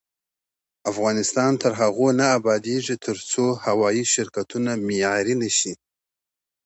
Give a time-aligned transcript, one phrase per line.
[0.91, 5.73] افغانستان تر هغو نه ابادیږي، ترڅو هوايي شرکتونه معیاري نشي.